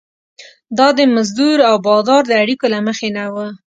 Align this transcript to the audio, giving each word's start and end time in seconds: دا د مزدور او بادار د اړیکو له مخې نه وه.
دا 0.77 0.87
د 0.97 0.99
مزدور 1.15 1.57
او 1.69 1.75
بادار 1.87 2.23
د 2.27 2.31
اړیکو 2.43 2.65
له 2.73 2.79
مخې 2.87 3.07
نه 3.17 3.25
وه. 3.33 3.47